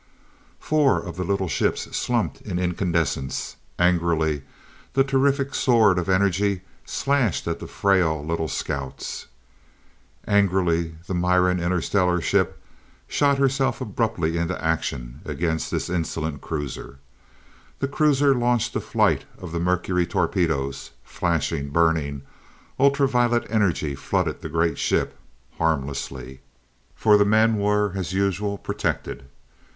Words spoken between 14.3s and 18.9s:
into action against this insolent cruiser. The cruiser launched a